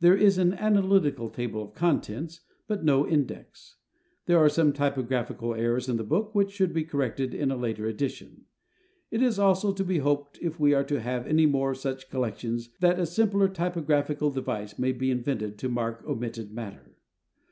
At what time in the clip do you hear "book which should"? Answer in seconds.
6.02-6.72